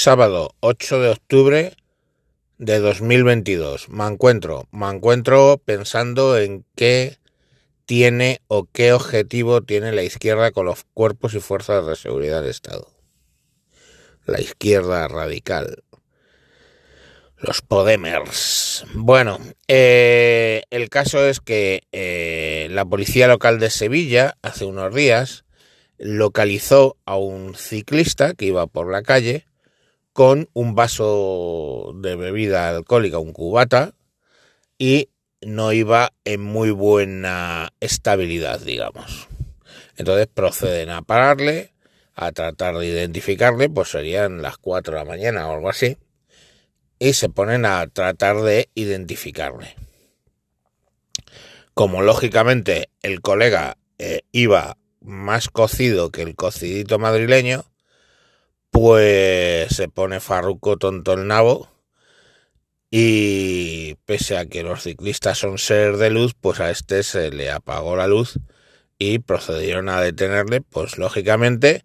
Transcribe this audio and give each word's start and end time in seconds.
Sábado 0.00 0.54
8 0.60 1.00
de 1.00 1.08
octubre 1.08 1.76
de 2.58 2.78
2022. 2.78 3.88
Me 3.88 4.06
encuentro, 4.06 4.68
me 4.70 4.88
encuentro 4.88 5.60
pensando 5.64 6.38
en 6.38 6.64
qué 6.76 7.18
tiene 7.84 8.40
o 8.46 8.68
qué 8.72 8.92
objetivo 8.92 9.60
tiene 9.60 9.90
la 9.90 10.04
izquierda 10.04 10.52
con 10.52 10.66
los 10.66 10.84
cuerpos 10.94 11.34
y 11.34 11.40
fuerzas 11.40 11.84
de 11.84 11.96
seguridad 11.96 12.42
del 12.42 12.50
Estado. 12.50 12.92
La 14.24 14.40
izquierda 14.40 15.08
radical. 15.08 15.82
Los 17.36 17.60
Podemers. 17.60 18.84
Bueno, 18.94 19.40
eh, 19.66 20.62
el 20.70 20.90
caso 20.90 21.26
es 21.26 21.40
que 21.40 21.82
eh, 21.90 22.68
la 22.70 22.84
policía 22.84 23.26
local 23.26 23.58
de 23.58 23.68
Sevilla 23.68 24.36
hace 24.42 24.64
unos 24.64 24.94
días 24.94 25.44
localizó 25.98 26.96
a 27.04 27.16
un 27.16 27.56
ciclista 27.56 28.34
que 28.34 28.44
iba 28.44 28.68
por 28.68 28.92
la 28.92 29.02
calle 29.02 29.47
con 30.12 30.48
un 30.52 30.74
vaso 30.74 31.92
de 31.96 32.16
bebida 32.16 32.68
alcohólica, 32.68 33.18
un 33.18 33.32
cubata, 33.32 33.94
y 34.78 35.10
no 35.40 35.72
iba 35.72 36.12
en 36.24 36.42
muy 36.42 36.70
buena 36.70 37.72
estabilidad, 37.80 38.60
digamos. 38.60 39.28
Entonces 39.96 40.26
proceden 40.26 40.90
a 40.90 41.02
pararle, 41.02 41.72
a 42.14 42.32
tratar 42.32 42.76
de 42.78 42.86
identificarle, 42.86 43.68
pues 43.68 43.88
serían 43.88 44.42
las 44.42 44.58
4 44.58 44.94
de 44.94 44.98
la 45.00 45.04
mañana 45.04 45.48
o 45.48 45.54
algo 45.54 45.68
así 45.68 45.96
y 46.98 47.12
se 47.12 47.28
ponen 47.28 47.64
a 47.64 47.86
tratar 47.86 48.42
de 48.42 48.70
identificarle. 48.74 49.76
Como 51.74 52.02
lógicamente 52.02 52.90
el 53.02 53.20
colega 53.20 53.78
eh, 53.98 54.22
iba 54.32 54.76
más 55.00 55.48
cocido 55.48 56.10
que 56.10 56.22
el 56.22 56.34
cocidito 56.34 56.98
madrileño, 56.98 57.64
pues 58.70 59.74
se 59.74 59.88
pone 59.88 60.20
farruco 60.20 60.76
tonto 60.76 61.14
el 61.14 61.26
nabo 61.26 61.68
y 62.90 63.96
pese 64.06 64.38
a 64.38 64.46
que 64.46 64.62
los 64.62 64.82
ciclistas 64.82 65.38
son 65.38 65.58
ser 65.58 65.96
de 65.98 66.10
luz, 66.10 66.34
pues 66.40 66.60
a 66.60 66.70
este 66.70 67.02
se 67.02 67.30
le 67.30 67.50
apagó 67.50 67.96
la 67.96 68.06
luz 68.06 68.38
y 68.98 69.18
procedieron 69.20 69.88
a 69.88 70.00
detenerle, 70.00 70.60
pues 70.62 70.98
lógicamente 70.98 71.84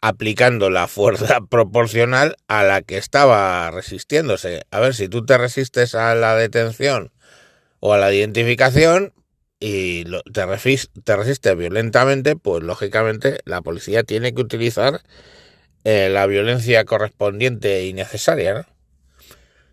aplicando 0.00 0.70
la 0.70 0.88
fuerza 0.88 1.40
proporcional 1.50 2.36
a 2.48 2.62
la 2.62 2.82
que 2.82 2.98
estaba 2.98 3.70
resistiéndose. 3.70 4.62
A 4.70 4.80
ver, 4.80 4.94
si 4.94 5.08
tú 5.08 5.24
te 5.24 5.38
resistes 5.38 5.94
a 5.94 6.14
la 6.14 6.36
detención 6.36 7.12
o 7.80 7.94
a 7.94 7.98
la 7.98 8.12
identificación 8.12 9.12
y 9.58 10.04
te, 10.32 10.46
resistes 11.16 11.56
violentamente, 11.56 12.36
pues 12.36 12.62
lógicamente 12.62 13.40
la 13.44 13.62
policía 13.62 14.04
tiene 14.04 14.34
que 14.34 14.42
utilizar 14.42 15.00
eh, 15.88 16.08
la 16.08 16.26
violencia 16.26 16.84
correspondiente 16.84 17.84
y 17.84 17.92
necesaria. 17.92 18.54
¿no? 18.54 18.66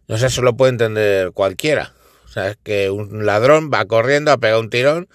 no 0.07 0.17
sé, 0.19 0.27
eso 0.27 0.43
lo 0.43 0.55
puede 0.55 0.69
entender 0.69 1.31
cualquiera. 1.31 1.91
O 2.25 2.27
sea, 2.27 2.49
es 2.49 2.57
que 2.61 2.91
un 2.91 3.25
ladrón 3.25 3.71
va 3.73 3.85
corriendo 3.85 4.31
a 4.31 4.37
pegar 4.37 4.59
un 4.59 4.69
tirón 4.69 5.09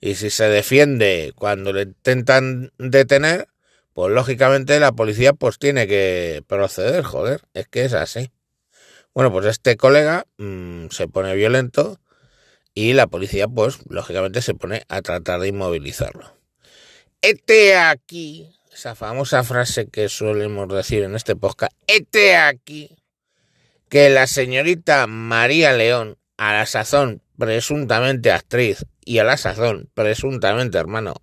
y 0.00 0.14
si 0.14 0.30
se 0.30 0.44
defiende 0.44 1.32
cuando 1.34 1.72
le 1.72 1.82
intentan 1.82 2.70
detener, 2.78 3.48
pues 3.94 4.14
lógicamente 4.14 4.78
la 4.78 4.92
policía 4.92 5.32
pues 5.32 5.58
tiene 5.58 5.88
que 5.88 6.44
proceder, 6.46 7.02
joder, 7.02 7.40
es 7.52 7.66
que 7.66 7.84
es 7.84 7.92
así. 7.92 8.30
Bueno, 9.12 9.32
pues 9.32 9.46
este 9.46 9.76
colega 9.76 10.24
mm, 10.38 10.86
se 10.90 11.08
pone 11.08 11.34
violento 11.34 11.98
y 12.74 12.92
la 12.92 13.08
policía 13.08 13.48
pues 13.48 13.80
lógicamente 13.88 14.40
se 14.40 14.54
pone 14.54 14.84
a 14.88 15.02
tratar 15.02 15.40
de 15.40 15.48
inmovilizarlo. 15.48 16.32
Este 17.22 17.76
aquí, 17.76 18.54
esa 18.74 18.96
famosa 18.96 19.44
frase 19.44 19.86
que 19.86 20.08
solemos 20.08 20.68
decir 20.68 21.04
en 21.04 21.14
este 21.14 21.36
podcast, 21.36 21.72
este 21.86 22.36
aquí, 22.36 22.90
que 23.88 24.10
la 24.10 24.26
señorita 24.26 25.06
María 25.06 25.72
León, 25.72 26.18
a 26.36 26.52
la 26.52 26.66
sazón 26.66 27.22
presuntamente 27.38 28.32
actriz 28.32 28.84
y 29.04 29.18
a 29.18 29.24
la 29.24 29.36
sazón 29.36 29.88
presuntamente 29.94 30.76
hermano, 30.76 31.14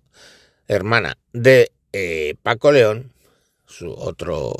hermana 0.66 1.18
de 1.34 1.72
eh, 1.92 2.36
Paco 2.42 2.72
León, 2.72 3.12
su 3.66 3.92
otro 3.92 4.54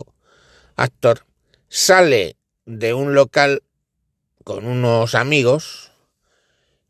actor, 0.76 1.24
sale 1.70 2.36
de 2.66 2.92
un 2.92 3.14
local 3.14 3.62
con 4.44 4.66
unos 4.66 5.14
amigos 5.14 5.92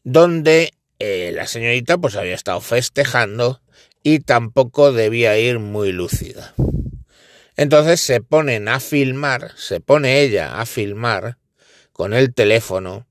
donde 0.02 0.72
eh, 0.98 1.30
la 1.32 1.46
señorita 1.46 1.96
pues 1.96 2.16
había 2.16 2.34
estado 2.34 2.60
festejando 2.60 3.62
y 4.02 4.20
tampoco 4.20 4.92
debía 4.92 5.38
ir 5.38 5.58
muy 5.58 5.92
lúcida. 5.92 6.54
Entonces 7.56 8.00
se 8.00 8.20
ponen 8.20 8.68
a 8.68 8.80
filmar, 8.80 9.52
se 9.56 9.80
pone 9.80 10.20
ella 10.20 10.60
a 10.60 10.66
filmar 10.66 11.38
con 11.92 12.14
el 12.14 12.34
teléfono 12.34 13.06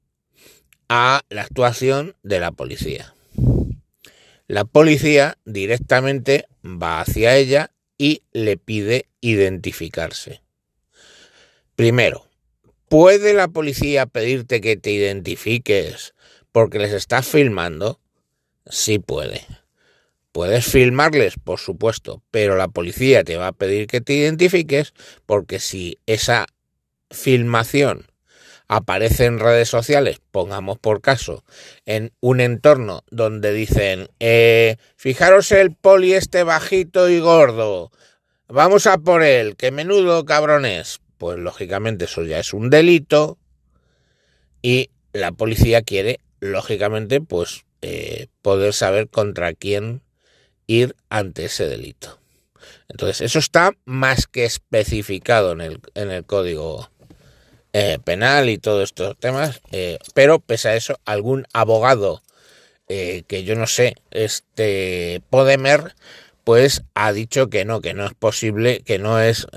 a 0.89 1.21
la 1.29 1.43
actuación 1.43 2.15
de 2.23 2.39
la 2.39 2.51
policía. 2.51 3.13
La 4.47 4.65
policía 4.65 5.37
directamente 5.45 6.47
va 6.65 6.99
hacia 6.99 7.37
ella 7.37 7.71
y 7.97 8.23
le 8.33 8.57
pide 8.57 9.05
identificarse. 9.21 10.41
Primero, 11.75 12.27
¿puede 12.89 13.33
la 13.33 13.47
policía 13.47 14.07
pedirte 14.07 14.59
que 14.59 14.75
te 14.75 14.91
identifiques 14.91 16.13
porque 16.51 16.79
les 16.79 16.91
estás 16.91 17.27
filmando? 17.27 18.01
Sí 18.65 18.99
puede. 18.99 19.45
Puedes 20.31 20.65
filmarles, 20.65 21.35
por 21.43 21.59
supuesto, 21.59 22.21
pero 22.31 22.55
la 22.55 22.69
policía 22.69 23.23
te 23.23 23.35
va 23.35 23.47
a 23.47 23.51
pedir 23.51 23.87
que 23.87 23.99
te 23.99 24.13
identifiques 24.13 24.93
porque 25.25 25.59
si 25.59 25.99
esa 26.05 26.45
filmación 27.09 28.07
aparece 28.69 29.25
en 29.25 29.39
redes 29.39 29.67
sociales, 29.67 30.21
pongamos 30.31 30.79
por 30.79 31.01
caso, 31.01 31.43
en 31.85 32.13
un 32.21 32.39
entorno 32.39 33.03
donde 33.11 33.51
dicen, 33.51 34.07
eh, 34.21 34.77
fijaros 34.95 35.51
el 35.51 35.75
poli 35.75 36.13
este 36.13 36.43
bajito 36.43 37.09
y 37.09 37.19
gordo, 37.19 37.91
vamos 38.47 38.87
a 38.87 38.97
por 38.97 39.23
él, 39.23 39.57
que 39.57 39.71
menudo 39.71 40.23
cabrones, 40.23 41.01
pues 41.17 41.37
lógicamente 41.37 42.05
eso 42.05 42.23
ya 42.23 42.39
es 42.39 42.53
un 42.53 42.69
delito 42.69 43.37
y 44.61 44.89
la 45.11 45.33
policía 45.33 45.81
quiere, 45.81 46.21
lógicamente, 46.39 47.19
pues 47.19 47.65
eh, 47.81 48.27
poder 48.41 48.73
saber 48.73 49.09
contra 49.09 49.53
quién 49.53 50.01
ir 50.71 50.95
ante 51.09 51.45
ese 51.45 51.67
delito. 51.67 52.19
Entonces, 52.87 53.21
eso 53.21 53.39
está 53.39 53.71
más 53.85 54.27
que 54.27 54.45
especificado 54.45 55.51
en 55.53 55.61
el, 55.61 55.79
en 55.95 56.11
el 56.11 56.25
código 56.25 56.89
eh, 57.73 57.99
penal 58.03 58.49
y 58.49 58.57
todos 58.57 58.83
estos 58.83 59.17
temas, 59.17 59.61
eh, 59.71 59.97
pero 60.13 60.39
pese 60.39 60.69
a 60.69 60.75
eso, 60.75 60.99
algún 61.05 61.45
abogado 61.53 62.21
eh, 62.89 63.23
que 63.27 63.45
yo 63.45 63.55
no 63.55 63.65
sé, 63.65 63.95
este 64.11 65.21
Podemer, 65.29 65.95
pues 66.43 66.83
ha 66.95 67.13
dicho 67.13 67.49
que 67.49 67.63
no, 67.63 67.79
que 67.79 67.93
no 67.93 68.05
es 68.05 68.13
posible, 68.13 68.81
que 68.85 68.99
no 68.99 69.21
es 69.21 69.47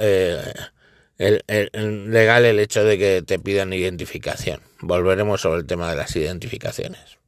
legal 1.19 2.45
el 2.45 2.61
hecho 2.61 2.85
de 2.85 2.99
que 2.99 3.23
te 3.23 3.41
pidan 3.41 3.73
identificación. 3.73 4.61
Volveremos 4.81 5.41
sobre 5.41 5.61
el 5.61 5.67
tema 5.67 5.91
de 5.91 5.97
las 5.97 6.15
identificaciones. 6.15 7.19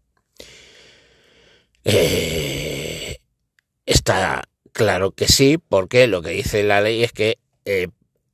Está 3.87 4.43
claro 4.73 5.13
que 5.13 5.27
sí, 5.27 5.59
porque 5.59 6.07
lo 6.07 6.23
que 6.23 6.31
dice 6.31 6.63
la 6.63 6.81
ley 6.81 7.03
es 7.03 7.13
que 7.13 7.39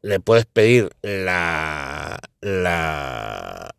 le 0.02 0.20
puedes 0.20 0.46
pedir 0.46 0.90
la, 1.02 2.20
la 2.40 3.74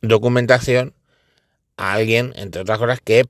documentación 0.00 0.94
a 1.76 1.92
alguien, 1.92 2.32
entre 2.36 2.62
otras 2.62 2.78
cosas, 2.78 3.00
que 3.00 3.26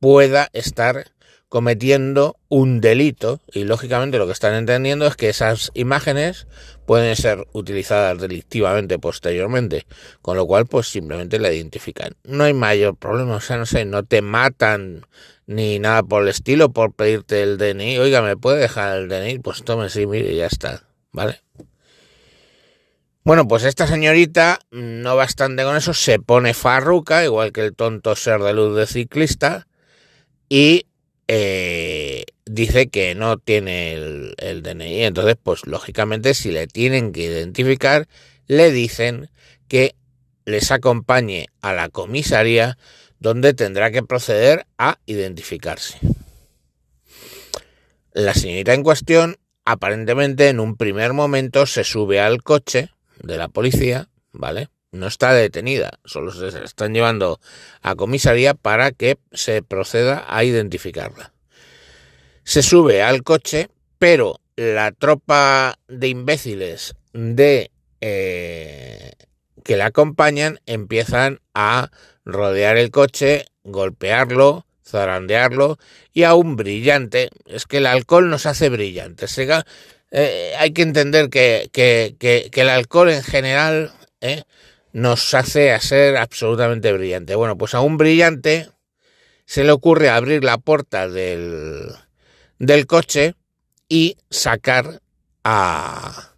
pueda 0.00 0.50
estar 0.52 1.06
cometiendo 1.48 2.36
un 2.48 2.80
delito 2.80 3.40
y 3.52 3.64
lógicamente 3.64 4.18
lo 4.18 4.26
que 4.26 4.32
están 4.32 4.54
entendiendo 4.54 5.06
es 5.06 5.16
que 5.16 5.28
esas 5.28 5.70
imágenes 5.74 6.46
pueden 6.86 7.14
ser 7.16 7.46
utilizadas 7.52 8.20
delictivamente 8.20 8.98
posteriormente, 8.98 9.86
con 10.22 10.36
lo 10.36 10.46
cual 10.46 10.66
pues 10.66 10.88
simplemente 10.88 11.38
la 11.38 11.52
identifican. 11.52 12.14
No 12.24 12.44
hay 12.44 12.52
mayor 12.52 12.96
problema, 12.96 13.36
o 13.36 13.40
sea, 13.40 13.56
no 13.56 13.66
sé, 13.66 13.84
no 13.84 14.04
te 14.04 14.22
matan 14.22 15.06
ni 15.46 15.78
nada 15.78 16.02
por 16.02 16.22
el 16.22 16.28
estilo 16.28 16.72
por 16.72 16.92
pedirte 16.92 17.42
el 17.42 17.58
DNI, 17.58 17.98
oiga, 17.98 18.22
¿me 18.22 18.36
puede 18.36 18.58
dejar 18.58 18.98
el 18.98 19.08
DNI? 19.08 19.38
Pues 19.38 19.62
tome, 19.62 19.88
sí, 19.88 20.06
mire, 20.06 20.34
ya 20.34 20.46
está. 20.46 20.86
¿vale? 21.16 21.40
Bueno, 23.24 23.48
pues 23.48 23.64
esta 23.64 23.88
señorita, 23.88 24.60
no 24.70 25.16
bastante 25.16 25.64
con 25.64 25.76
eso, 25.76 25.94
se 25.94 26.20
pone 26.20 26.54
farruca, 26.54 27.24
igual 27.24 27.50
que 27.52 27.62
el 27.62 27.74
tonto 27.74 28.14
ser 28.14 28.40
de 28.40 28.52
luz 28.52 28.76
de 28.76 28.86
ciclista, 28.86 29.66
y 30.48 30.86
eh, 31.26 32.24
dice 32.44 32.88
que 32.88 33.16
no 33.16 33.38
tiene 33.38 33.94
el, 33.94 34.34
el, 34.36 34.62
DNI. 34.62 35.04
Entonces, 35.04 35.36
pues 35.42 35.66
lógicamente, 35.66 36.34
si 36.34 36.52
le 36.52 36.68
tienen 36.68 37.12
que 37.12 37.24
identificar, 37.24 38.06
le 38.46 38.70
dicen 38.70 39.28
que 39.66 39.96
les 40.44 40.70
acompañe 40.70 41.48
a 41.62 41.72
la 41.72 41.88
comisaría 41.88 42.78
donde 43.18 43.54
tendrá 43.54 43.90
que 43.90 44.02
proceder 44.02 44.66
a 44.78 44.98
identificarse. 45.06 45.98
La 48.12 48.34
señorita 48.34 48.74
en 48.74 48.82
cuestión 48.82 49.36
aparentemente 49.66 50.48
en 50.48 50.60
un 50.60 50.76
primer 50.76 51.12
momento 51.12 51.66
se 51.66 51.84
sube 51.84 52.20
al 52.20 52.42
coche 52.42 52.90
de 53.22 53.36
la 53.36 53.48
policía, 53.48 54.08
¿vale? 54.32 54.68
No 54.92 55.08
está 55.08 55.34
detenida, 55.34 55.98
solo 56.04 56.32
se 56.32 56.64
están 56.64 56.94
llevando 56.94 57.40
a 57.82 57.94
comisaría 57.96 58.54
para 58.54 58.92
que 58.92 59.18
se 59.32 59.62
proceda 59.62 60.24
a 60.28 60.44
identificarla. 60.44 61.32
Se 62.44 62.62
sube 62.62 63.02
al 63.02 63.22
coche, 63.24 63.68
pero 63.98 64.40
la 64.54 64.92
tropa 64.92 65.78
de 65.88 66.08
imbéciles 66.08 66.94
de 67.12 67.70
eh, 68.00 69.12
que 69.66 69.76
la 69.76 69.86
acompañan 69.86 70.60
empiezan 70.66 71.40
a 71.52 71.90
rodear 72.24 72.76
el 72.76 72.92
coche, 72.92 73.46
golpearlo, 73.64 74.64
zarandearlo 74.86 75.76
y 76.12 76.22
aún 76.22 76.54
brillante. 76.54 77.30
Es 77.46 77.66
que 77.66 77.78
el 77.78 77.86
alcohol 77.86 78.30
nos 78.30 78.46
hace 78.46 78.68
brillantes. 78.68 79.36
Eh, 79.38 80.54
hay 80.56 80.72
que 80.72 80.82
entender 80.82 81.30
que, 81.30 82.48
el 82.52 82.68
alcohol 82.68 83.10
en 83.10 83.24
general 83.24 83.92
eh, 84.20 84.44
nos 84.92 85.34
hace 85.34 85.72
a 85.72 85.80
ser 85.80 86.16
absolutamente 86.16 86.92
brillante. 86.92 87.34
Bueno, 87.34 87.58
pues 87.58 87.74
aún 87.74 87.96
brillante 87.96 88.70
se 89.46 89.64
le 89.64 89.72
ocurre 89.72 90.10
abrir 90.10 90.44
la 90.44 90.58
puerta 90.58 91.08
del, 91.08 91.88
del 92.60 92.86
coche 92.86 93.34
y 93.88 94.16
sacar 94.30 95.02
a, 95.42 96.34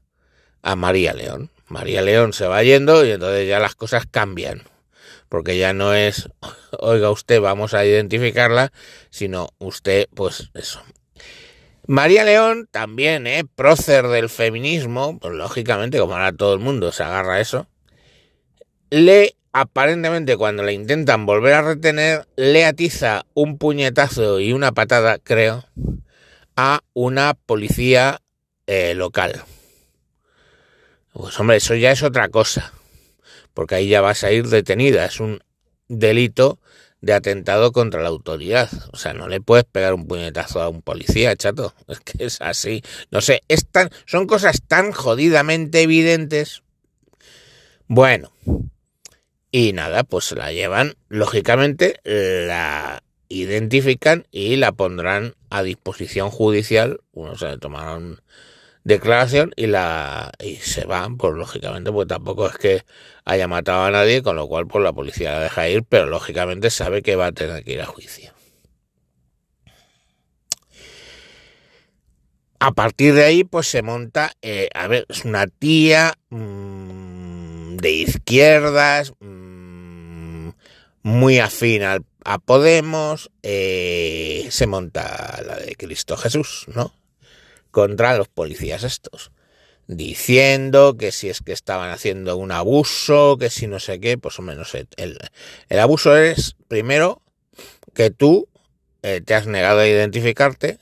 a 0.63 0.77
María 0.77 1.13
León. 1.13 1.51
María 1.69 2.03
León 2.03 2.33
se 2.33 2.47
va 2.47 2.63
yendo 2.63 3.05
y 3.05 3.13
entonces 3.13 3.49
ya 3.49 3.59
las 3.59 3.75
cosas 3.75 4.07
cambian 4.11 4.63
porque 5.29 5.59
ya 5.59 5.73
no 5.73 5.95
es, 5.95 6.29
oiga 6.79 7.11
usted, 7.11 7.41
vamos 7.41 7.75
a 7.75 7.85
identificarla, 7.85 8.73
sino 9.11 9.51
usted, 9.59 10.09
pues 10.15 10.51
eso. 10.55 10.83
María 11.87 12.25
León 12.25 12.69
también, 12.71 13.27
¿eh? 13.27 13.45
prócer 13.55 14.09
del 14.09 14.29
feminismo, 14.29 15.19
pues 15.19 15.35
lógicamente, 15.35 15.99
como 15.99 16.15
ahora 16.15 16.33
todo 16.33 16.53
el 16.55 16.61
mundo 16.61 16.93
se 16.93 17.03
agarra 17.03 17.35
a 17.35 17.41
eso, 17.41 17.67
le 18.91 19.37
aparentemente 19.53 20.37
cuando 20.37 20.63
le 20.63 20.75
intentan 20.75 21.25
volver 21.25 21.55
a 21.55 21.63
retener, 21.63 22.27
le 22.37 22.67
atiza 22.67 23.25
un 23.35 23.59
puñetazo 23.59 24.41
y 24.41 24.53
una 24.53 24.73
patada, 24.73 25.19
creo, 25.19 25.65
a 26.57 26.81
una 26.93 27.35
policía 27.35 28.21
eh, 28.67 28.95
local. 28.95 29.43
Pues 31.19 31.39
hombre, 31.39 31.57
eso 31.59 31.75
ya 31.75 31.91
es 31.91 32.03
otra 32.03 32.31
cosa 32.31 32.73
porque 33.59 33.75
ahí 33.75 33.89
ya 33.89 34.01
vas 34.01 34.23
a 34.23 34.31
ir 34.31 34.47
detenida. 34.47 35.05
Es 35.05 35.19
un 35.19 35.43
delito 35.89 36.61
de 37.01 37.13
atentado 37.13 37.73
contra 37.73 38.01
la 38.01 38.09
autoridad. 38.09 38.71
O 38.93 38.97
sea, 38.97 39.15
no 39.15 39.27
le 39.27 39.41
puedes 39.41 39.65
pegar 39.65 39.95
un 39.95 40.07
puñetazo 40.07 40.63
a 40.63 40.69
un 40.69 40.81
policía, 40.81 41.35
chato. 41.35 41.75
Es 41.89 41.99
que 41.99 42.25
es 42.25 42.41
así. 42.41 42.85
No 43.11 43.21
sé, 43.21 43.43
es 43.49 43.67
son 44.07 44.29
cosas 44.29 44.63
tan 44.65 44.93
jodidamente 44.93 45.83
evidentes. 45.83 46.63
Bueno, 47.89 48.31
y 49.51 49.73
nada, 49.73 50.05
pues 50.05 50.31
la 50.31 50.53
llevan, 50.53 50.95
lógicamente, 51.09 51.99
la 52.05 53.03
identifican 53.29 54.29
y 54.31 54.55
la 54.55 54.71
pondrán 54.71 55.35
a 55.51 55.65
disposición 55.65 56.31
judicial. 56.31 57.01
Uno 57.11 57.37
se 57.37 57.59
tomarán 57.59 58.21
declaración 58.85 59.53
y 59.57 59.67
la 59.67 60.33
y 60.41 60.57
se 60.57 60.85
van, 60.85 61.17
pues 61.17 61.35
lógicamente, 61.35 61.93
pues 61.93 62.09
tampoco 62.09 62.49
es 62.49 62.57
que 62.57 62.85
haya 63.25 63.49
matado 63.49 63.85
a 63.85 63.91
nadie, 63.91 64.23
con 64.23 64.37
lo 64.37 64.49
cual 64.49 64.67
pues 64.67 64.83
la 64.83 64.93
policía 64.93 65.33
la 65.33 65.41
deja 65.41 65.69
ir, 65.69 65.85
pero 65.89 66.07
lógicamente 66.07 66.71
sabe 66.71 67.03
que 67.03 67.17
va 67.17 67.27
a 67.27 67.33
tener 67.33 67.65
que 67.65 67.73
ir 67.73 67.81
a 67.81 67.87
juicio. 67.87 68.33
A 72.61 72.73
partir 72.73 73.15
de 73.15 73.25
ahí, 73.25 73.45
pues 73.45 73.69
se 73.69 73.83
monta, 73.83 74.33
eh, 74.43 74.69
a 74.75 74.89
ver, 74.89 75.07
es 75.09 75.25
una 75.25 75.47
tía 75.47 76.15
mmm, 76.31 77.77
de 77.77 77.91
izquierdas, 77.93 79.13
mmm, 79.21 80.51
muy 81.03 81.39
afín 81.39 81.85
al, 81.85 82.05
a 82.25 82.39
Podemos, 82.39 83.31
eh, 83.43 84.49
se 84.51 84.67
monta 84.67 85.41
la 85.47 85.57
de 85.57 85.77
Cristo 85.77 86.17
Jesús, 86.17 86.67
¿no? 86.75 86.93
Contra 87.71 88.17
los 88.17 88.29
policías 88.29 88.85
estos, 88.85 89.33
diciendo 89.87 90.97
que 90.97 91.13
si 91.13 91.29
es 91.29 91.41
que 91.41 91.53
estaban 91.53 91.91
haciendo 91.91 92.37
un 92.37 92.53
abuso, 92.53 93.37
que 93.39 93.51
si 93.51 93.67
no 93.67 93.81
sé 93.81 94.01
qué, 94.01 94.19
pues 94.19 94.39
o 94.39 94.43
menos 94.43 94.75
el, 94.75 94.89
el 94.97 95.79
abuso 95.79 96.17
es 96.17 96.57
primero 96.69 97.23
que 97.95 98.11
tú 98.11 98.49
eh, 99.03 99.21
te 99.21 99.35
has 99.35 99.47
negado 99.47 99.81
a 99.81 99.87
identificarte, 99.87 100.79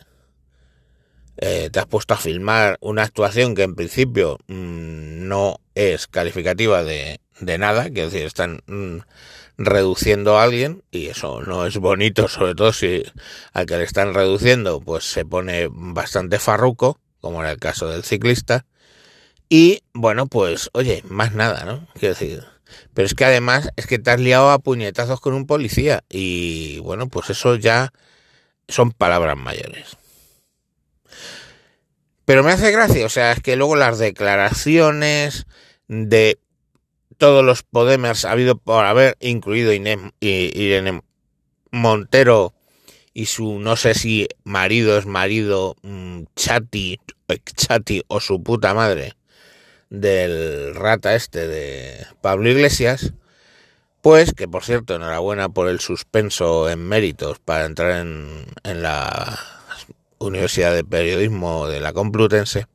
eh, 1.38 1.68
te 1.70 1.78
has 1.78 1.86
puesto 1.86 2.14
a 2.14 2.16
filmar 2.16 2.78
una 2.80 3.02
actuación 3.02 3.54
que 3.54 3.62
en 3.62 3.74
principio 3.74 4.38
mm, 4.46 5.28
no 5.28 5.60
es 5.74 6.06
calificativa 6.06 6.82
de, 6.82 7.20
de 7.40 7.58
nada, 7.58 7.84
quiero 7.90 8.10
decir, 8.10 8.26
están 8.26 8.60
mm, 8.66 8.98
reduciendo 9.58 10.38
a 10.38 10.42
alguien 10.42 10.82
y 10.90 11.06
eso 11.06 11.42
no 11.42 11.66
es 11.66 11.78
bonito, 11.78 12.28
sobre 12.28 12.54
todo 12.54 12.72
si 12.72 13.02
al 13.52 13.66
que 13.66 13.76
le 13.76 13.84
están 13.84 14.14
reduciendo 14.14 14.80
pues 14.80 15.04
se 15.04 15.24
pone 15.24 15.68
bastante 15.70 16.38
farruco, 16.38 17.00
como 17.20 17.42
en 17.42 17.50
el 17.50 17.58
caso 17.58 17.88
del 17.88 18.04
ciclista. 18.04 18.66
Y 19.48 19.82
bueno, 19.94 20.26
pues 20.26 20.70
oye, 20.72 21.02
más 21.08 21.32
nada, 21.32 21.64
¿no? 21.64 21.86
Quiero 21.94 22.14
decir, 22.14 22.44
pero 22.94 23.06
es 23.06 23.14
que 23.14 23.24
además 23.24 23.70
es 23.76 23.86
que 23.86 23.98
te 23.98 24.10
has 24.10 24.20
liado 24.20 24.50
a 24.50 24.58
puñetazos 24.58 25.20
con 25.20 25.34
un 25.34 25.46
policía 25.46 26.02
y 26.08 26.80
bueno, 26.80 27.08
pues 27.08 27.30
eso 27.30 27.54
ya 27.56 27.92
son 28.68 28.90
palabras 28.90 29.36
mayores. 29.36 29.96
Pero 32.24 32.42
me 32.42 32.50
hace 32.50 32.72
gracia, 32.72 33.06
o 33.06 33.08
sea, 33.08 33.32
es 33.32 33.40
que 33.40 33.54
luego 33.54 33.76
las 33.76 33.98
declaraciones 33.98 35.46
de 35.86 36.40
todos 37.18 37.44
los 37.44 37.62
Podemers 37.62 38.24
ha 38.24 38.32
habido 38.32 38.56
por 38.56 38.84
haber, 38.84 39.16
incluido 39.20 39.72
Irene 39.72 41.02
Montero 41.70 42.54
y 43.14 43.26
su, 43.26 43.58
no 43.58 43.76
sé 43.76 43.94
si 43.94 44.28
marido 44.44 44.98
es 44.98 45.06
marido, 45.06 45.76
mm, 45.82 46.24
Chati, 46.34 47.00
Chati 47.56 48.02
o 48.08 48.20
su 48.20 48.42
puta 48.42 48.74
madre, 48.74 49.14
del 49.88 50.74
rata 50.74 51.14
este 51.14 51.46
de 51.46 52.06
Pablo 52.20 52.50
Iglesias, 52.50 53.14
pues 54.02 54.32
que 54.34 54.48
por 54.48 54.64
cierto, 54.64 54.94
enhorabuena 54.94 55.48
por 55.48 55.68
el 55.68 55.80
suspenso 55.80 56.68
en 56.68 56.86
méritos 56.86 57.38
para 57.38 57.64
entrar 57.64 58.02
en, 58.02 58.44
en 58.64 58.82
la 58.82 59.38
Universidad 60.18 60.74
de 60.74 60.84
Periodismo 60.84 61.68
de 61.68 61.80
la 61.80 61.92
Complutense. 61.92 62.66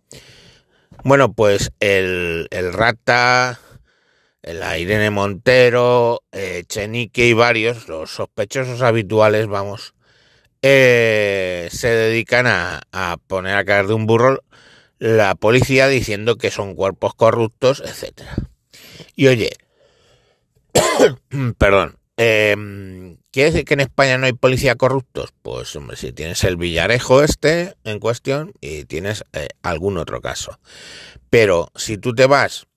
Bueno, 1.03 1.33
pues 1.33 1.71
el, 1.79 2.47
el 2.51 2.73
rata 2.73 3.59
la 4.43 4.77
Irene 4.77 5.09
Montero, 5.09 6.23
eh, 6.31 6.63
Chenique 6.67 7.27
y 7.27 7.33
varios, 7.33 7.87
los 7.87 8.11
sospechosos 8.11 8.81
habituales, 8.81 9.47
vamos, 9.47 9.93
eh, 10.63 11.69
se 11.71 11.87
dedican 11.87 12.45
a, 12.47 12.81
poner 13.27 13.55
a 13.55 13.65
caer 13.65 13.87
de 13.87 13.93
un 13.93 14.05
burro 14.05 14.43
la 14.99 15.33
policía 15.33 15.87
diciendo 15.87 16.37
que 16.37 16.51
son 16.51 16.75
cuerpos 16.75 17.15
corruptos, 17.15 17.81
etc. 17.81 18.21
Y 19.15 19.27
oye, 19.27 19.57
perdón, 21.57 21.97
eh, 22.17 22.55
¿quiere 23.31 23.51
decir 23.51 23.65
que 23.65 23.73
en 23.73 23.79
España 23.79 24.19
no 24.19 24.27
hay 24.27 24.33
policía 24.33 24.75
corruptos? 24.75 25.33
Pues 25.41 25.75
hombre, 25.75 25.97
si 25.97 26.11
tienes 26.11 26.43
el 26.43 26.57
Villarejo 26.57 27.23
este 27.23 27.73
en 27.83 27.99
cuestión 27.99 28.53
y 28.61 28.85
tienes 28.85 29.23
eh, 29.33 29.47
algún 29.63 29.97
otro 29.97 30.21
caso. 30.21 30.59
Pero 31.31 31.71
si 31.75 31.97
tú 31.97 32.13
te 32.13 32.27
vas 32.27 32.67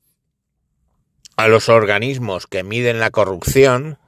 a 1.36 1.48
los 1.48 1.68
organismos 1.68 2.46
que 2.46 2.62
miden 2.62 3.00
la 3.00 3.10
corrupción, 3.10 3.98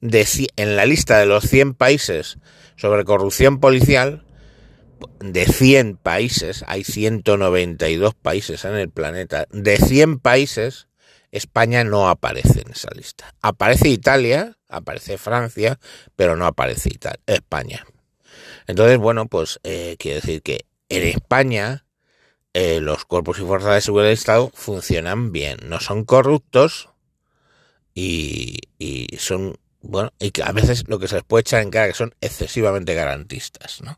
en 0.00 0.76
la 0.76 0.86
lista 0.86 1.18
de 1.18 1.26
los 1.26 1.44
100 1.44 1.74
países 1.74 2.38
sobre 2.76 3.04
corrupción 3.04 3.58
policial, 3.60 4.24
de 5.20 5.46
100 5.46 5.96
países, 5.96 6.64
hay 6.66 6.84
192 6.84 8.14
países 8.14 8.64
en 8.64 8.74
el 8.74 8.90
planeta, 8.90 9.46
de 9.50 9.76
100 9.76 10.18
países, 10.18 10.88
España 11.30 11.84
no 11.84 12.08
aparece 12.08 12.62
en 12.62 12.72
esa 12.72 12.90
lista. 12.94 13.34
Aparece 13.42 13.88
Italia, 13.88 14.56
aparece 14.68 15.18
Francia, 15.18 15.78
pero 16.16 16.36
no 16.36 16.46
aparece 16.46 16.90
España. 17.26 17.84
Entonces, 18.66 18.98
bueno, 18.98 19.26
pues 19.26 19.60
eh, 19.62 19.96
quiere 19.98 20.20
decir 20.20 20.42
que 20.42 20.64
en 20.88 21.02
España 21.06 21.84
eh, 22.54 22.80
los 22.80 23.04
cuerpos 23.04 23.38
y 23.38 23.42
fuerzas 23.42 23.74
de 23.74 23.80
seguridad 23.80 24.06
del 24.08 24.14
Estado 24.14 24.50
funcionan 24.54 25.32
bien, 25.32 25.58
no 25.64 25.80
son 25.80 26.04
corruptos 26.04 26.88
y, 27.94 28.60
son, 29.18 29.56
bueno, 29.82 30.12
y 30.18 30.30
que 30.30 30.42
a 30.42 30.52
veces 30.52 30.84
lo 30.88 30.98
que 30.98 31.08
se 31.08 31.16
les 31.16 31.24
puede 31.24 31.42
echar 31.42 31.62
en 31.62 31.70
cara 31.70 31.88
que 31.88 31.94
son 31.94 32.14
excesivamente 32.20 32.94
garantistas, 32.94 33.82
¿no? 33.82 33.96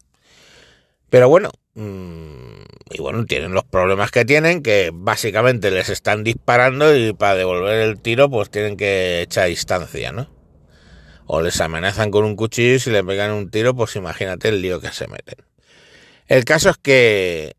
Pero 1.11 1.29
bueno, 1.29 1.51
mm, 1.75 2.63
y 2.91 3.01
bueno, 3.01 3.27
tienen 3.27 3.53
los 3.53 3.65
problemas 3.65 4.11
que 4.11 4.25
tienen, 4.25 4.63
que 4.63 4.91
básicamente 4.93 5.71
les 5.71 5.89
están 5.89 6.25
disparando 6.25 6.97
y 6.97 7.13
para 7.13 7.35
devolver 7.35 7.81
el 7.81 8.01
tiro 8.01 8.31
pues 8.31 8.51
tienen 8.51 8.77
que 8.77 9.23
echar 9.23 9.49
distancia, 9.49 10.13
¿no? 10.13 10.29
O 11.27 11.43
les 11.43 11.61
amenazan 11.61 12.11
con 12.11 12.25
un 12.25 12.37
cuchillo 12.37 12.75
y 12.77 12.79
si 12.81 12.91
le 12.91 13.05
pegan 13.05 13.33
un 13.33 13.51
tiro, 13.51 13.75
pues 13.75 13.97
imagínate 13.97 14.49
el 14.49 14.63
lío 14.63 14.81
que 14.81 14.93
se 14.93 15.09
meten. 15.09 15.45
El 16.27 16.45
caso 16.45 16.71
es 16.71 16.79
que 16.79 17.57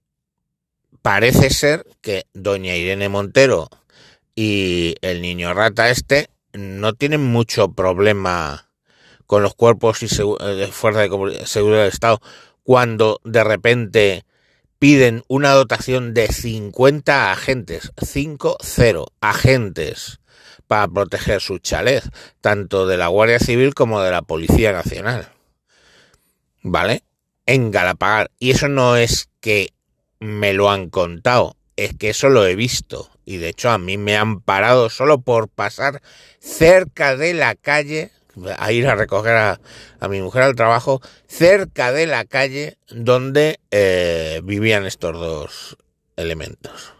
parece 1.01 1.49
ser 1.49 1.85
que 2.01 2.25
doña 2.33 2.75
Irene 2.75 3.09
Montero 3.09 3.69
y 4.35 4.95
el 5.01 5.21
niño 5.21 5.53
rata 5.53 5.89
este 5.89 6.29
no 6.53 6.93
tienen 6.93 7.23
mucho 7.23 7.71
problema 7.71 8.69
con 9.25 9.43
los 9.43 9.55
cuerpos 9.55 10.03
y 10.03 10.05
eh, 10.05 10.45
de 10.45 10.67
fuerza 10.67 11.01
de 11.01 11.45
seguridad 11.45 11.79
del 11.79 11.91
Estado 11.91 12.21
cuando 12.63 13.19
de 13.23 13.43
repente 13.43 14.25
piden 14.81 15.23
una 15.27 15.51
dotación 15.51 16.13
de 16.13 16.27
50 16.27 17.31
agentes, 17.31 17.91
5-0 17.97 19.05
agentes 19.21 20.19
para 20.67 20.87
proteger 20.87 21.39
su 21.39 21.59
chalet, 21.59 22.03
tanto 22.39 22.87
de 22.87 22.97
la 22.97 23.07
Guardia 23.07 23.39
Civil 23.39 23.73
como 23.73 24.01
de 24.01 24.09
la 24.09 24.21
Policía 24.21 24.71
Nacional. 24.71 25.29
¿Vale? 26.63 27.03
En 27.45 27.71
Galapagar. 27.71 28.31
Y 28.39 28.51
eso 28.51 28.69
no 28.69 28.95
es 28.95 29.29
que 29.39 29.69
me 30.21 30.53
lo 30.53 30.69
han 30.69 30.89
contado, 30.89 31.57
es 31.75 31.93
que 31.97 32.11
eso 32.11 32.29
lo 32.29 32.45
he 32.45 32.55
visto. 32.55 33.09
Y 33.25 33.37
de 33.37 33.49
hecho 33.49 33.69
a 33.69 33.77
mí 33.77 33.97
me 33.97 34.15
han 34.15 34.39
parado 34.39 34.89
solo 34.89 35.19
por 35.19 35.49
pasar 35.49 36.01
cerca 36.39 37.17
de 37.17 37.33
la 37.33 37.55
calle, 37.55 38.11
a 38.57 38.71
ir 38.71 38.87
a 38.87 38.95
recoger 38.95 39.35
a, 39.35 39.59
mi 40.07 40.21
mujer 40.21 40.43
al 40.43 40.55
trabajo, 40.55 41.01
cerca 41.27 41.91
de 41.91 42.07
la 42.07 42.23
calle 42.23 42.77
donde 42.89 43.59
eh, 43.71 44.41
vivían 44.43 44.85
estos 44.85 45.13
dos 45.13 45.77
elementos. 46.15 46.93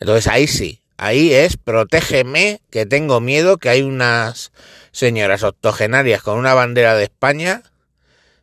Entonces 0.00 0.28
ahí 0.28 0.46
sí, 0.46 0.82
ahí 0.96 1.34
es 1.34 1.56
protégeme, 1.56 2.60
que 2.70 2.86
tengo 2.86 3.20
miedo, 3.20 3.58
que 3.58 3.70
hay 3.70 3.82
unas 3.82 4.52
señoras 4.92 5.42
octogenarias 5.42 6.22
con 6.22 6.38
una 6.38 6.54
bandera 6.54 6.94
de 6.94 7.04
España 7.04 7.62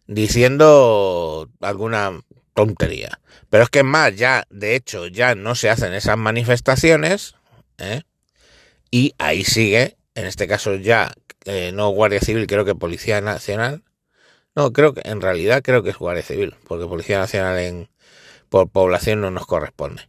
diciendo 0.08 1.50
alguna 1.62 2.20
tontería. 2.60 3.22
Pero 3.50 3.64
es 3.64 3.70
que 3.70 3.84
más, 3.84 4.16
ya, 4.18 4.44
de 4.50 4.76
hecho, 4.76 5.08
ya 5.08 5.34
no 5.34 5.56
se 5.56 5.70
hacen 5.70 5.94
esas 5.94 6.18
manifestaciones, 6.18 7.36
¿eh? 7.78 8.02
y 8.92 9.14
ahí 9.18 9.46
sigue, 9.46 9.96
en 10.14 10.26
este 10.26 10.46
caso 10.46 10.76
ya, 10.76 11.14
eh, 11.46 11.72
no 11.74 11.90
Guardia 11.90 12.20
Civil, 12.20 12.48
creo 12.48 12.66
que 12.66 12.76
Policía 12.76 13.22
Nacional. 13.22 13.84
No, 14.56 14.74
creo 14.74 14.94
que, 14.94 15.02
en 15.06 15.22
realidad 15.22 15.62
creo 15.64 15.84
que 15.84 15.92
es 15.92 15.98
Guardia 15.98 16.24
Civil, 16.24 16.56
porque 16.68 16.86
Policía 16.86 17.20
Nacional 17.20 17.60
en, 17.60 17.90
por 18.50 18.70
población 18.70 19.22
no 19.22 19.32
nos 19.32 19.46
corresponde. 19.46 20.02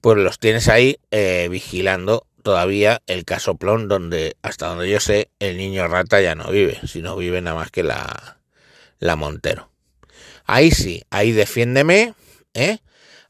Pues 0.00 0.16
los 0.16 0.38
tienes 0.38 0.68
ahí 0.68 0.98
eh, 1.10 1.48
vigilando 1.50 2.26
todavía 2.42 3.02
el 3.06 3.26
casoplón 3.26 3.88
donde, 3.88 4.36
hasta 4.40 4.68
donde 4.68 4.88
yo 4.88 5.00
sé, 5.00 5.30
el 5.40 5.58
niño 5.58 5.86
rata 5.88 6.22
ya 6.22 6.34
no 6.34 6.50
vive, 6.50 6.80
sino 6.86 7.16
vive 7.16 7.42
nada 7.42 7.56
más 7.56 7.70
que 7.70 7.82
la, 7.82 8.38
la 8.98 9.14
Montero. 9.16 9.70
Ahí 10.48 10.70
sí, 10.70 11.02
ahí 11.10 11.32
defiéndeme, 11.32 12.14
¿eh? 12.54 12.78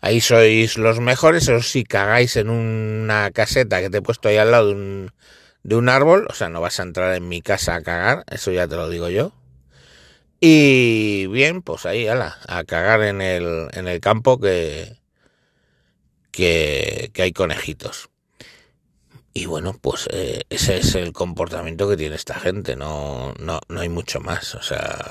Ahí 0.00 0.20
sois 0.20 0.78
los 0.78 1.00
mejores, 1.00 1.48
o 1.48 1.60
si 1.60 1.82
cagáis 1.82 2.36
en 2.36 2.48
una 2.48 3.32
caseta 3.32 3.80
que 3.80 3.90
te 3.90 3.98
he 3.98 4.02
puesto 4.02 4.28
ahí 4.28 4.36
al 4.36 4.52
lado 4.52 4.68
de 4.68 4.74
un, 4.74 5.12
de 5.64 5.74
un 5.74 5.88
árbol, 5.88 6.28
o 6.30 6.34
sea, 6.34 6.48
no 6.48 6.60
vas 6.60 6.78
a 6.78 6.84
entrar 6.84 7.16
en 7.16 7.28
mi 7.28 7.42
casa 7.42 7.74
a 7.74 7.82
cagar, 7.82 8.24
eso 8.30 8.52
ya 8.52 8.68
te 8.68 8.76
lo 8.76 8.88
digo 8.88 9.08
yo. 9.08 9.32
Y 10.40 11.26
bien, 11.26 11.62
pues 11.62 11.86
ahí, 11.86 12.06
ala, 12.06 12.38
a 12.46 12.62
cagar 12.62 13.02
en 13.02 13.20
el, 13.20 13.66
en 13.72 13.88
el 13.88 13.98
campo 14.00 14.38
que, 14.38 14.96
que, 16.30 17.10
hay 17.18 17.32
conejitos. 17.32 18.10
Y 19.34 19.46
bueno, 19.46 19.76
pues 19.80 20.08
eh, 20.12 20.44
ese 20.50 20.78
es 20.78 20.94
el 20.94 21.12
comportamiento 21.12 21.88
que 21.88 21.96
tiene 21.96 22.14
esta 22.14 22.38
gente, 22.38 22.76
no, 22.76 23.34
no, 23.40 23.58
no 23.68 23.80
hay 23.80 23.88
mucho 23.88 24.20
más. 24.20 24.54
O 24.54 24.62
sea, 24.62 25.10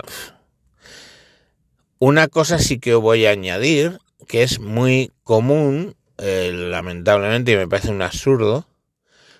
una 1.99 2.27
cosa 2.27 2.59
sí 2.59 2.79
que 2.79 2.95
voy 2.95 3.25
a 3.25 3.31
añadir, 3.31 3.99
que 4.27 4.43
es 4.43 4.59
muy 4.59 5.11
común, 5.23 5.95
eh, 6.17 6.51
lamentablemente, 6.53 7.51
y 7.51 7.55
me 7.55 7.67
parece 7.67 7.89
un 7.89 8.01
absurdo, 8.01 8.67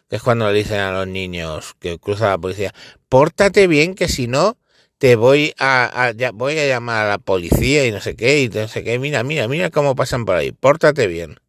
que 0.10 0.16
es 0.16 0.22
cuando 0.22 0.50
le 0.52 0.58
dicen 0.58 0.80
a 0.80 0.92
los 0.92 1.08
niños 1.08 1.76
que 1.80 2.00
cruza 2.00 2.30
la 2.30 2.38
policía, 2.38 2.74
pórtate 3.10 3.68
bien 3.68 3.96
que 3.96 4.08
si 4.08 4.28
no 4.28 4.58
te 4.98 5.16
voy 5.16 5.54
a, 5.60 6.14
voy 6.34 6.58
a 6.58 6.68
llamar 6.68 7.06
a 7.06 7.10
la 7.10 7.18
policía 7.20 7.86
y 7.86 7.92
no 7.92 8.02
sé 8.02 8.16
qué, 8.16 8.42
y 8.42 8.50
no 8.50 8.68
sé 8.68 8.84
qué, 8.84 8.98
mira, 9.00 9.24
mira, 9.24 9.48
mira 9.48 9.70
cómo 9.70 9.96
pasan 9.96 10.26
por 10.26 10.36
ahí, 10.36 10.52
pórtate 10.52 11.08
bien. 11.08 11.40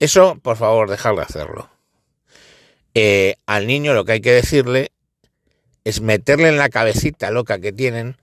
Eso, 0.00 0.38
por 0.42 0.56
favor, 0.56 0.90
dejad 0.90 1.14
de 1.14 1.22
hacerlo. 1.22 1.70
Eh, 2.94 3.36
al 3.46 3.66
niño 3.66 3.94
lo 3.94 4.04
que 4.04 4.12
hay 4.12 4.20
que 4.20 4.32
decirle 4.32 4.92
es 5.84 6.00
meterle 6.00 6.48
en 6.48 6.58
la 6.58 6.68
cabecita 6.68 7.30
loca 7.30 7.58
que 7.58 7.72
tienen 7.72 8.16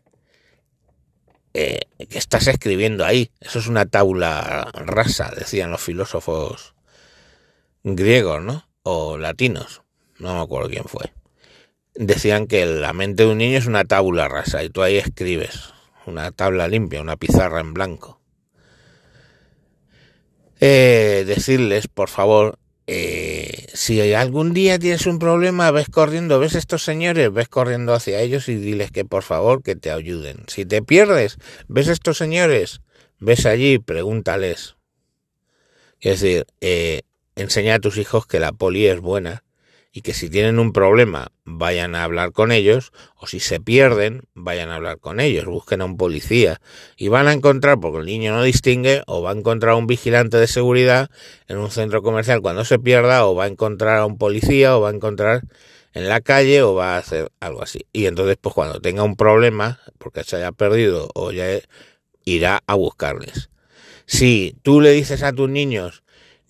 eh, 1.54 1.82
que 2.10 2.18
estás 2.18 2.48
escribiendo 2.48 3.06
ahí. 3.06 3.32
Eso 3.40 3.60
es 3.60 3.68
una 3.68 3.86
tabla 3.86 4.72
rasa, 4.74 5.32
decían 5.36 5.72
los 5.72 5.82
filósofos 5.82 6.76
griegos, 7.84 8.42
¿no? 8.42 8.68
O 8.84 9.18
latinos, 9.18 9.82
no 10.20 10.36
me 10.36 10.42
acuerdo 10.42 10.70
quién 10.70 10.86
fue. 10.86 11.12
Decían 11.94 12.48
que 12.48 12.66
la 12.66 12.94
mente 12.94 13.24
de 13.26 13.32
un 13.32 13.38
niño 13.40 13.58
es 13.58 13.68
una 13.68 13.84
tabla 13.86 14.28
rasa 14.28 14.64
y 14.64 14.70
tú 14.70 14.82
ahí 14.82 14.98
escribes, 14.98 15.74
una 16.06 16.32
tabla 16.32 16.68
limpia, 16.68 17.02
una 17.02 17.18
pizarra 17.18 17.60
en 17.60 17.74
blanco. 17.74 18.22
Eh, 20.60 21.24
decirles, 21.26 21.88
por 21.88 22.08
favor, 22.08 22.60
eh, 22.94 23.68
si 23.74 24.02
algún 24.14 24.54
día 24.54 24.78
tienes 24.78 25.06
un 25.06 25.18
problema, 25.18 25.72
ves 25.72 25.88
corriendo, 25.88 26.40
ves 26.40 26.56
estos 26.56 26.84
señores, 26.84 27.32
ves 27.32 27.48
corriendo 27.48 27.94
hacia 27.94 28.20
ellos 28.20 28.50
y 28.50 28.56
diles 28.56 28.92
que 28.92 29.06
por 29.06 29.24
favor 29.24 29.64
que 29.64 29.78
te 29.78 29.92
ayuden. 29.92 30.44
Si 30.48 30.66
te 30.66 30.82
pierdes, 30.82 31.38
ves 31.70 31.88
estos 31.88 32.18
señores, 32.18 32.82
ves 33.18 33.46
allí, 33.46 33.80
pregúntales. 33.80 34.76
Es 36.02 36.20
decir, 36.20 36.48
eh, 36.60 37.04
enseña 37.38 37.76
a 37.76 37.80
tus 37.80 37.96
hijos 37.96 38.28
que 38.28 38.42
la 38.42 38.52
poli 38.52 38.88
es 38.88 39.00
buena 39.00 39.46
y 39.92 40.02
que 40.02 40.14
si 40.14 40.30
tienen 40.30 40.60
un 40.60 40.72
problema 40.72 41.32
vayan 41.44 41.96
a 41.96 42.04
hablar 42.04 42.32
con 42.32 42.52
ellos 42.52 42.92
o 43.16 43.28
si 43.28 43.40
se 43.40 43.60
pierden 43.60 44.24
vayan 44.34 44.70
a 44.70 44.76
hablar 44.76 45.00
con 45.00 45.20
ellos, 45.20 45.46
busquen 45.46 45.82
a 45.82 45.86
un 45.86 45.98
policía 45.98 46.62
y 46.96 47.10
van 47.10 47.28
a 47.28 47.34
encontrar, 47.34 47.80
porque 47.80 48.00
el 48.00 48.06
niño 48.06 48.34
no 48.34 48.44
distingue, 48.44 49.04
o 49.08 49.22
va 49.22 49.32
a 49.32 49.34
encontrar 49.34 49.74
a 49.74 49.76
un 49.76 49.88
vigilante 49.88 50.38
de 50.38 50.48
seguridad 50.48 51.10
en 51.48 51.58
un 51.58 51.72
centro 51.72 52.02
comercial 52.02 52.42
cuando 52.42 52.64
se 52.66 52.80
pierda 52.80 53.26
o 53.26 53.36
va 53.36 53.46
a 53.46 53.48
encontrar 53.48 54.00
a 54.00 54.06
un 54.06 54.18
policía 54.18 54.78
o 54.78 54.82
va 54.82 54.90
a 54.90 54.94
encontrar 54.94 55.42
en 55.94 56.08
la 56.08 56.22
calle 56.22 56.62
o 56.62 56.74
va 56.74 56.96
a 56.96 56.98
hacer 57.00 57.32
algo 57.42 57.62
así. 57.62 57.86
Y 57.92 58.06
entonces 58.06 58.38
pues 58.40 58.56
cuando 58.56 58.80
tenga 58.80 59.04
un 59.04 59.16
problema, 59.16 59.80
porque 59.98 60.24
se 60.24 60.38
haya 60.38 60.52
perdido 60.52 61.10
o 61.16 61.32
ya 61.32 61.60
irá 62.24 62.64
a 62.66 62.76
buscarles. 62.76 63.50
Si 64.06 64.56
tú 64.62 64.82
le 64.82 64.92
dices 64.92 65.24
a 65.24 65.34
tus 65.34 65.50
niños, 65.50 66.01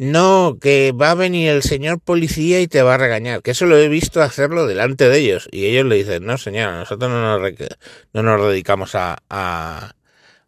no, 0.02 0.58
que 0.60 0.94
va 0.94 1.12
a 1.12 1.16
venir 1.16 1.50
el 1.50 1.62
señor 1.62 2.00
policía 2.00 2.60
y 2.60 2.68
te 2.68 2.82
va 2.82 2.96
a 2.96 2.98
regañar. 2.98 3.44
Que 3.44 3.52
eso 3.52 3.68
lo 3.68 3.78
he 3.78 3.88
visto 3.88 4.20
hacerlo 4.20 4.66
delante 4.66 5.08
de 5.08 5.20
ellos. 5.20 5.48
Y 5.52 5.68
ellos 5.68 5.86
le 5.86 5.98
dicen, 5.98 6.26
no 6.26 6.40
señora, 6.40 6.76
nosotros 6.76 7.12
no 7.12 7.38
nos, 7.40 7.54
no 8.12 8.24
nos 8.24 8.48
dedicamos 8.50 8.96
a, 8.96 9.20
a, 9.30 9.94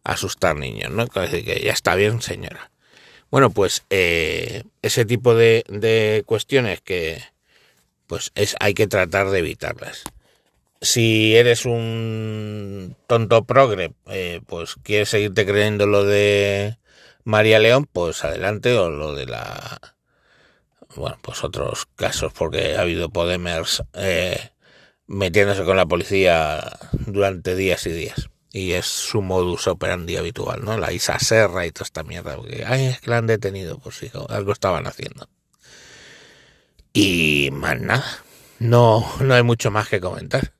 asustar 0.02 0.56
niños, 0.56 0.90
¿no? 0.90 1.06
Que 1.06 1.62
ya 1.64 1.72
está 1.72 1.94
bien 1.94 2.20
señora. 2.20 2.72
Bueno, 3.30 3.50
pues 3.50 3.84
eh, 3.90 4.64
ese 4.82 5.04
tipo 5.04 5.36
de, 5.36 5.62
de 5.68 6.24
cuestiones 6.26 6.80
que 6.80 7.22
pues 8.08 8.32
es, 8.34 8.56
hay 8.58 8.74
que 8.74 8.88
tratar 8.88 9.30
de 9.30 9.38
evitarlas. 9.38 10.02
Si 10.80 11.36
eres 11.36 11.64
un 11.64 12.96
tonto 13.06 13.44
progre, 13.44 13.92
eh, 14.08 14.40
pues 14.48 14.74
quieres 14.82 15.10
seguirte 15.10 15.46
creyendo 15.46 15.86
lo 15.86 16.04
de 16.04 16.76
María 17.24 17.58
León, 17.58 17.88
pues 17.90 18.24
adelante, 18.24 18.76
o 18.76 18.90
lo 18.90 19.14
de 19.14 19.26
la. 19.26 19.80
Bueno, 20.94 21.18
pues 21.22 21.42
otros 21.42 21.86
casos, 21.96 22.32
porque 22.32 22.76
ha 22.76 22.82
habido 22.82 23.08
Podemers 23.08 23.82
eh, 23.94 24.52
metiéndose 25.06 25.64
con 25.64 25.76
la 25.76 25.86
policía 25.86 26.78
durante 26.92 27.56
días 27.56 27.86
y 27.86 27.90
días. 27.90 28.28
Y 28.52 28.72
es 28.72 28.86
su 28.86 29.20
modus 29.22 29.66
operandi 29.66 30.16
habitual, 30.16 30.64
¿no? 30.64 30.78
La 30.78 30.92
Isa 30.92 31.18
Serra 31.18 31.66
y 31.66 31.72
toda 31.72 31.84
esta 31.84 32.04
mierda. 32.04 32.36
Porque, 32.36 32.64
ay, 32.64 32.84
es 32.86 33.00
que 33.00 33.10
la 33.10 33.18
han 33.18 33.26
detenido, 33.26 33.78
pues 33.78 33.96
sí, 33.96 34.10
algo 34.28 34.52
estaban 34.52 34.86
haciendo. 34.86 35.28
Y 36.92 37.48
más 37.52 37.80
nada. 37.80 38.24
No, 38.60 39.10
no 39.20 39.34
hay 39.34 39.42
mucho 39.42 39.72
más 39.72 39.88
que 39.88 40.00
comentar. 40.00 40.52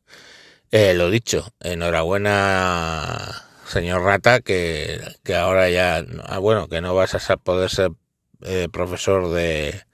Eh, 0.73 0.95
lo 0.95 1.09
dicho, 1.09 1.55
enhorabuena 1.61 3.45
señor 3.67 4.03
Rata, 4.03 4.41
que, 4.41 5.01
que 5.23 5.35
ahora 5.35 5.69
ya, 5.71 6.05
ah, 6.25 6.39
bueno, 6.39 6.69
que 6.69 6.81
no 6.81 6.95
vas 6.95 7.15
a 7.31 7.37
poder 7.37 7.71
ser 7.71 7.93
eh, 8.43 8.69
profesor 8.71 9.31
de 9.31 9.85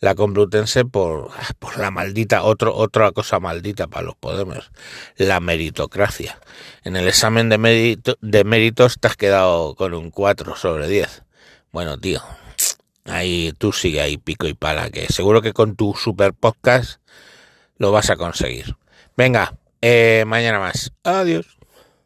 la 0.00 0.14
Complutense 0.14 0.84
por, 0.84 1.30
por 1.58 1.78
la 1.78 1.90
maldita, 1.90 2.42
otro, 2.42 2.74
otra 2.74 3.10
cosa 3.12 3.40
maldita 3.40 3.86
para 3.86 4.06
los 4.06 4.14
Podemos, 4.16 4.70
la 5.16 5.40
meritocracia. 5.40 6.38
En 6.84 6.96
el 6.96 7.08
examen 7.08 7.48
de, 7.48 7.58
mérito, 7.58 8.16
de 8.20 8.44
méritos 8.44 8.98
te 9.00 9.08
has 9.08 9.16
quedado 9.16 9.74
con 9.74 9.94
un 9.94 10.10
4 10.10 10.56
sobre 10.56 10.88
10. 10.88 11.22
Bueno, 11.72 11.98
tío, 11.98 12.22
ahí 13.06 13.52
tú 13.58 13.72
sigue 13.72 14.00
ahí 14.00 14.18
pico 14.18 14.46
y 14.46 14.54
pala, 14.54 14.90
que 14.90 15.06
seguro 15.12 15.42
que 15.42 15.52
con 15.52 15.74
tu 15.74 15.94
super 15.94 16.34
podcast 16.34 17.00
lo 17.78 17.90
vas 17.90 18.10
a 18.10 18.16
conseguir. 18.16 18.76
Venga, 19.16 19.54
eh, 19.80 20.24
mañana 20.26 20.58
más. 20.58 20.92
Adiós. 21.02 21.58